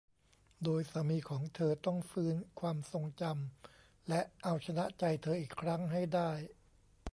[0.63, 6.31] โดยสามีของเธอต้องฟื้นความทรงจำและเอาชนะใจเธออีกครั้งให้ได้